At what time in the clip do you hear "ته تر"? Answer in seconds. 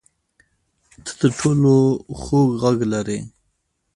1.03-1.31